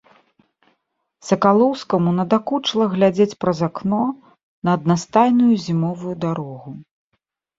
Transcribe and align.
Сакалоўскаму 1.27 2.13
надакучыла 2.19 2.87
глядзець 2.95 3.37
праз 3.45 3.59
акно 3.69 4.01
на 4.69 4.75
аднастайную 4.79 5.53
зімовую 5.67 6.15
дарогу. 6.25 6.69